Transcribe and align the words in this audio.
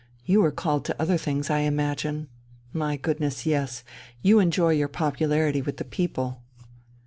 You 0.25 0.43
are 0.45 0.51
called 0.51 0.83
to 0.85 0.99
other 0.99 1.15
things, 1.15 1.51
I 1.51 1.59
imagine. 1.59 2.27
My 2.73 2.97
goodness, 2.97 3.45
yes! 3.45 3.83
You 4.23 4.39
enjoy 4.39 4.71
your 4.71 4.87
popularity 4.87 5.61
with 5.61 5.77
the 5.77 5.85
people...." 5.85 6.41